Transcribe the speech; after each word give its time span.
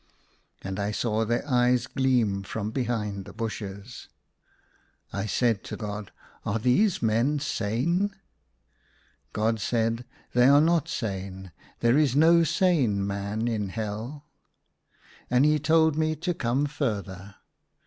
And 0.63 0.79
I 0.79 0.89
saw 0.89 1.25
their 1.25 1.47
eyes 1.47 1.85
gleam 1.85 2.41
from 2.41 2.71
behind 2.71 3.25
the 3.25 3.33
bushes. 3.33 4.07
I 5.13 5.27
said 5.27 5.63
to 5.65 5.77
God, 5.77 6.11
"Are 6.43 6.57
these 6.57 7.03
men 7.03 7.37
sane?" 7.37 8.15
God 9.31 9.59
said," 9.59 10.03
They 10.33 10.47
are 10.47 10.59
not 10.59 10.87
sane; 10.89 11.51
there 11.81 11.99
is 11.99 12.15
no 12.15 12.43
sane 12.43 13.05
man 13.05 13.47
in 13.47 13.69
Hell." 13.69 14.25
And 15.29 15.45
he 15.45 15.59
told 15.59 15.95
me 15.95 16.15
to 16.15 16.33
come 16.33 16.65
further. 16.65 17.35